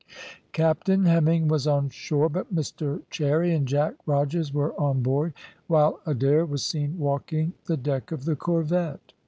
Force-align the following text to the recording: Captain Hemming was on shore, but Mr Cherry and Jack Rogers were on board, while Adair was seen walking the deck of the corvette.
Captain 0.51 1.05
Hemming 1.05 1.47
was 1.47 1.67
on 1.67 1.87
shore, 1.89 2.27
but 2.27 2.51
Mr 2.55 3.03
Cherry 3.11 3.53
and 3.53 3.67
Jack 3.67 3.93
Rogers 4.07 4.51
were 4.51 4.73
on 4.79 5.03
board, 5.03 5.31
while 5.67 5.99
Adair 6.07 6.43
was 6.43 6.65
seen 6.65 6.97
walking 6.97 7.53
the 7.65 7.77
deck 7.77 8.11
of 8.11 8.25
the 8.25 8.35
corvette. 8.35 9.13